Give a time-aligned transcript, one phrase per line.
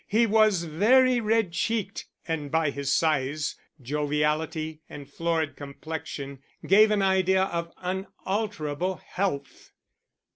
[0.07, 7.03] He was very red cheeked, and by his size, joviality, and florid complexion, gave an
[7.03, 9.73] idea of unalterable health.